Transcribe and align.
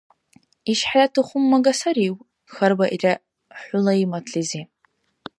—Иш 0.71 0.81
хӀела 0.89 1.05
тухум-мага 1.13 1.73
сарив?— 1.79 2.15
хьарбаира 2.53 3.13
ХӀулайматлизи. 3.59 4.61